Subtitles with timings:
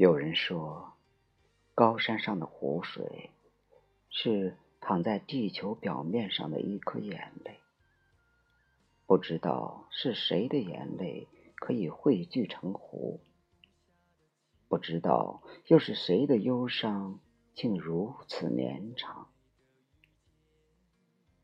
[0.00, 0.94] 有人说，
[1.74, 3.28] 高山上的湖水
[4.08, 7.58] 是躺在地球表面上的一颗眼泪。
[9.04, 13.20] 不知道是谁的眼泪可以汇聚成湖，
[14.68, 17.20] 不知道又是谁的忧伤
[17.52, 19.28] 竟如此绵长。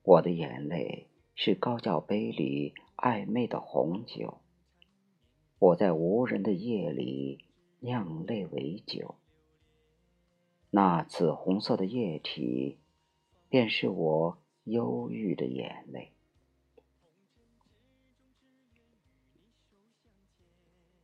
[0.03, 4.41] 我的眼泪是高脚杯里暧昧的红酒，
[5.59, 7.45] 我在无人的夜里。
[7.87, 9.15] 酿泪为酒，
[10.71, 12.79] 那紫红色的液体，
[13.49, 16.13] 便是我忧郁的眼泪。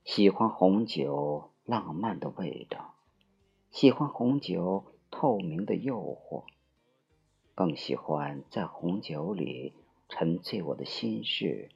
[0.02, 2.96] 喜欢红酒浪漫的味道，
[3.70, 6.46] 喜欢红酒透明的诱惑，
[7.55, 9.72] 更喜欢在红酒里
[10.08, 11.70] 沉醉我的心事，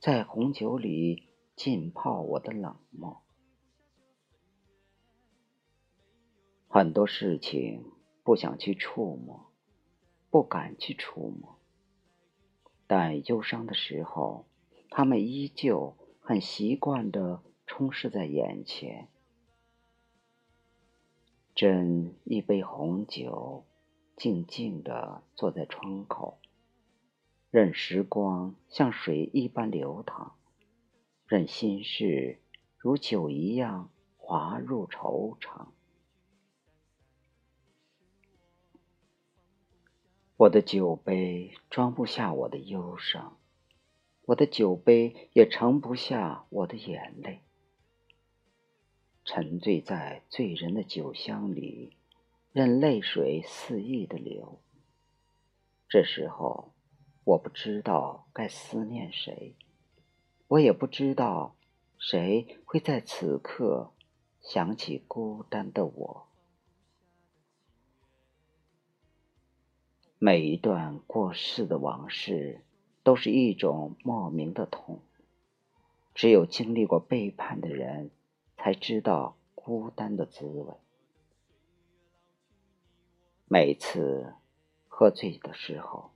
[0.00, 3.22] 在红酒里浸泡我的冷漠。
[6.78, 7.90] 很多事情
[8.22, 9.50] 不想去触摸，
[10.30, 11.58] 不敢去触摸，
[12.86, 14.46] 但忧伤的时候，
[14.88, 19.08] 他们依旧很习惯的充斥在眼前。
[21.52, 23.66] 斟一杯红酒，
[24.16, 26.38] 静静地坐在窗口，
[27.50, 30.36] 任时光像水一般流淌，
[31.26, 32.38] 任心事
[32.76, 35.72] 如酒一样滑入愁肠。
[40.38, 43.36] 我的酒杯装不下我的忧伤，
[44.26, 47.40] 我的酒杯也盛不下我的眼泪。
[49.24, 51.96] 沉醉在醉人的酒香里，
[52.52, 54.60] 任泪水肆意的流。
[55.88, 56.72] 这时候，
[57.24, 59.56] 我不知道该思念谁，
[60.46, 61.56] 我也不知道
[61.98, 63.90] 谁会在此刻
[64.40, 66.27] 想起孤单的我。
[70.20, 72.64] 每一段过世的往事，
[73.04, 74.98] 都是一种莫名的痛。
[76.12, 78.10] 只有经历过背叛的人，
[78.56, 80.74] 才知道孤单的滋味。
[83.46, 84.34] 每次
[84.88, 86.10] 喝醉的时候，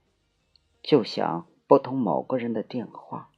[0.81, 3.29] 就想拨通某个人的电话。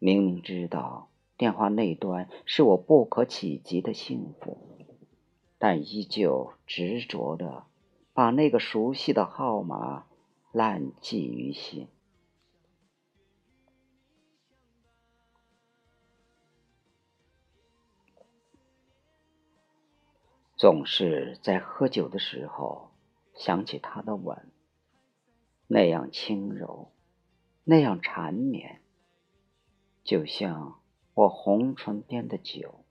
[0.00, 4.58] 明明知道电话那端是我不可企及的幸福，
[5.56, 7.69] 但依旧执着的。
[8.20, 10.06] 把那个熟悉的号码
[10.52, 11.88] 烂记于心，
[20.54, 22.90] 总是在喝酒的时候
[23.32, 24.52] 想起他的吻，
[25.66, 26.92] 那样轻柔，
[27.64, 28.82] 那样缠绵，
[30.04, 30.78] 就像
[31.14, 32.84] 我红唇边的酒。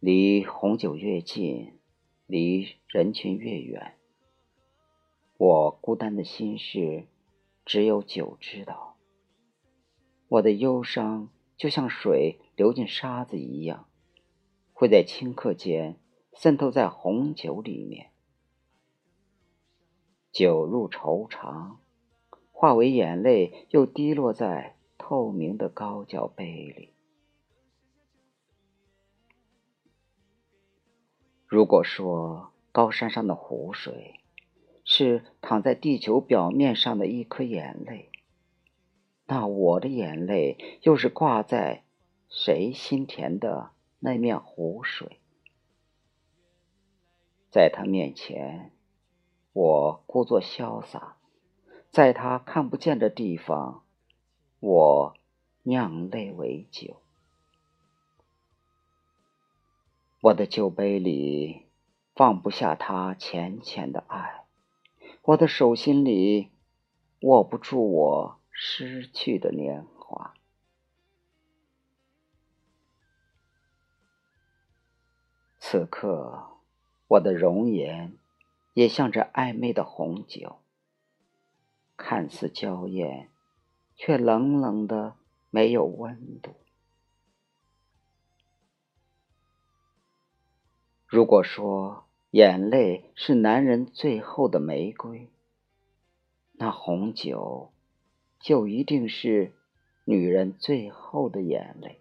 [0.00, 1.78] 离红酒越近。
[2.32, 3.98] 离人群越远，
[5.36, 7.04] 我孤单的心事，
[7.62, 8.96] 只有酒知道。
[10.28, 11.28] 我的忧伤
[11.58, 13.86] 就像水流进沙子一样，
[14.72, 16.00] 会在顷刻间
[16.32, 18.12] 渗透在红酒里面。
[20.32, 21.82] 酒入愁肠，
[22.50, 26.94] 化为眼泪，又滴落在透明的高脚杯里。
[31.52, 34.20] 如果说高山上的湖水
[34.84, 38.08] 是躺在地球表面上的一颗眼泪，
[39.26, 41.84] 那我的眼泪又是挂在
[42.30, 45.20] 谁心田的那面湖水？
[47.50, 48.72] 在他面前，
[49.52, 51.16] 我故作潇洒；
[51.90, 53.82] 在他看不见的地方，
[54.58, 55.14] 我
[55.64, 57.01] 酿泪为酒。
[60.22, 61.66] 我的酒杯里
[62.14, 64.44] 放不下他浅浅的爱，
[65.22, 66.48] 我的手心里
[67.22, 70.34] 握不住我失去的年华。
[75.58, 76.50] 此刻，
[77.08, 78.16] 我的容颜
[78.74, 80.60] 也像这暧昧的红酒，
[81.96, 83.28] 看似娇艳，
[83.96, 85.16] 却冷冷的，
[85.50, 86.61] 没有温度。
[91.12, 95.28] 如果说眼泪是男人最后的玫瑰，
[96.52, 97.70] 那红酒
[98.40, 99.52] 就一定是
[100.06, 102.00] 女人最后的眼泪。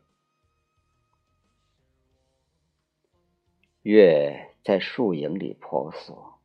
[3.81, 6.35] 月在树影里婆娑，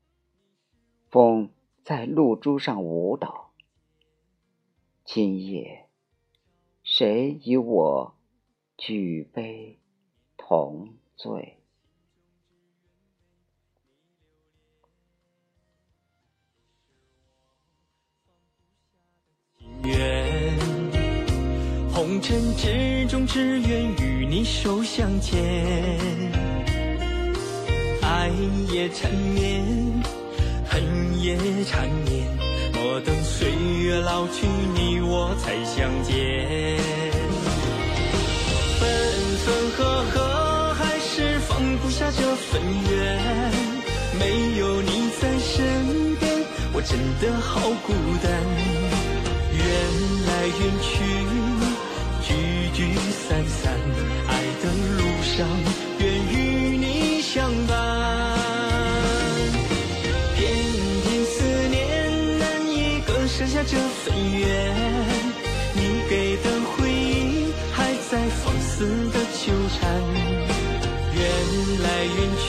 [1.09, 1.53] 风
[1.85, 3.53] 在露珠上舞蹈。
[5.05, 5.87] 今夜，
[6.83, 8.17] 谁与我
[8.77, 9.79] 举杯
[10.37, 11.56] 同醉。
[21.97, 25.43] 红尘之中，只愿与你手相牵，
[28.03, 28.31] 爱
[28.71, 29.65] 也缠绵，
[30.69, 30.83] 恨
[31.19, 32.29] 也缠绵，
[32.75, 33.51] 莫等岁
[33.81, 36.77] 月老去，你我才相见。
[38.79, 38.87] 分
[39.47, 42.61] 分合合，还是放不下这份
[42.91, 43.19] 缘，
[44.21, 46.45] 没有你在身边，
[46.75, 48.31] 我真的好孤单。
[49.57, 49.65] 缘
[50.27, 50.93] 来缘去，
[55.37, 55.47] 上
[55.99, 57.77] 愿与你相伴。
[60.35, 60.41] 偏
[61.03, 61.77] 偏思念
[62.39, 64.75] 难以割舍下这份缘，
[65.75, 65.79] 你
[66.09, 69.79] 给的回忆还在放肆的纠缠。
[71.13, 71.21] 缘
[71.83, 71.87] 来
[72.17, 72.47] 缘去，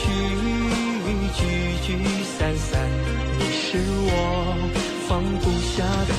[1.36, 1.40] 聚
[1.86, 1.88] 聚
[2.38, 2.72] 散散，
[3.38, 3.66] 你是
[4.06, 4.12] 我
[5.06, 5.44] 放不
[5.76, 6.10] 下的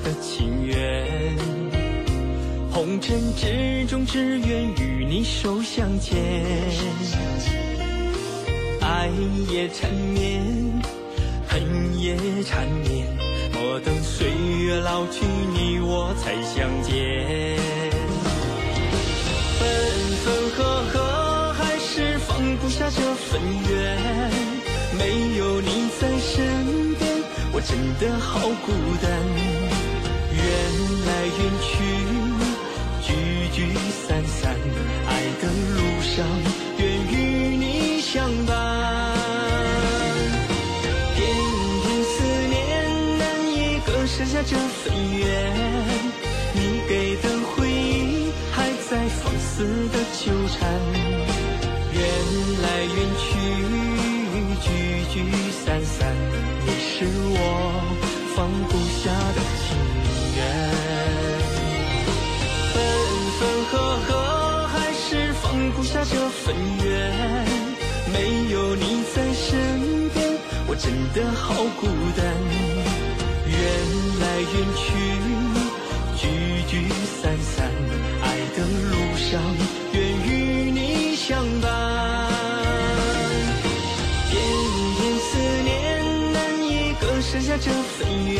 [0.00, 1.06] 的情缘。
[2.70, 6.18] 红尘之中，只愿与你手相牵，
[8.82, 9.08] 爱
[9.50, 10.42] 也缠绵，
[11.48, 13.06] 恨也缠绵，
[13.54, 14.28] 莫等岁
[14.60, 17.56] 月老去，你我才相见。
[19.58, 19.66] 分
[20.22, 23.40] 分合合，还是放不下这份
[23.70, 23.98] 缘，
[24.98, 27.10] 没有你在身边，
[27.54, 28.72] 我真的好孤
[29.02, 29.55] 单。
[31.06, 31.70] 来缘去。
[33.06, 33.12] 聚
[33.52, 33.58] 聚
[34.06, 34.54] 散散，
[35.06, 35.10] 爱
[35.40, 35.42] 的
[35.76, 36.14] 路上
[36.78, 36.82] 愿
[37.12, 37.14] 与
[37.56, 38.14] 你相
[38.44, 38.52] 伴。
[41.14, 41.18] 点
[41.82, 42.14] 点思
[42.50, 42.52] 念
[43.18, 43.22] 难
[43.54, 43.56] 以
[43.86, 45.24] 割舍下这份缘，
[46.54, 46.58] 你
[46.88, 47.24] 给的
[47.54, 48.56] 回忆还
[48.90, 50.58] 在放肆的纠缠。
[51.92, 52.02] 缘
[52.62, 53.24] 来缘去，
[54.60, 54.66] 聚
[55.12, 55.14] 聚
[55.64, 56.12] 散散，
[56.66, 57.40] 你是我
[58.34, 58.36] 放
[58.68, 59.04] 不下
[70.78, 71.86] 真的好孤
[72.16, 72.24] 单。
[73.46, 73.54] 缘
[74.20, 74.84] 来缘去，
[76.16, 76.28] 聚
[76.68, 76.72] 聚
[77.20, 77.70] 散散，
[78.22, 78.24] 爱
[78.56, 78.58] 的
[78.90, 79.40] 路上
[79.92, 79.96] 愿
[80.26, 81.64] 与你相伴。
[84.28, 84.32] 偏
[84.96, 85.28] 偏思
[85.64, 85.66] 念
[86.32, 86.70] 难以
[87.00, 88.36] 割舍下这份缘，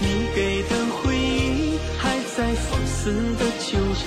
[0.00, 0.04] 你
[0.34, 3.46] 给的回忆还在放肆的。
[3.68, 4.06] 纠缠，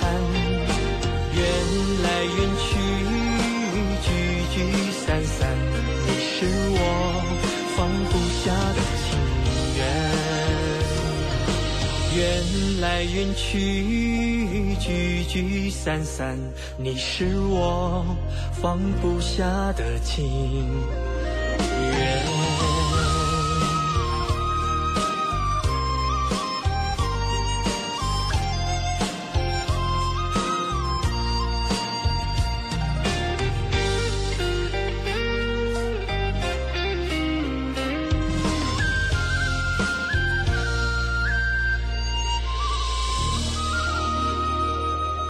[12.16, 12.80] 缘。
[12.80, 16.36] 来缘去，聚聚散散，
[16.76, 18.04] 你是我
[18.60, 20.66] 放不下的情。